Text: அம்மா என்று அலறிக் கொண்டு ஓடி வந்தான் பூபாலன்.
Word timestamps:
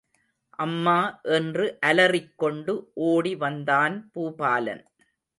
அம்மா 0.59 0.95
என்று 1.31 1.65
அலறிக் 1.79 2.33
கொண்டு 2.37 2.73
ஓடி 2.93 3.35
வந்தான் 3.35 4.11
பூபாலன். 4.15 4.81